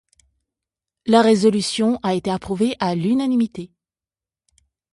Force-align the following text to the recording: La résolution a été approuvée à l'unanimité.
La 1.05 1.21
résolution 1.21 1.99
a 2.01 2.15
été 2.15 2.31
approuvée 2.31 2.75
à 2.79 2.95
l'unanimité. 2.95 3.71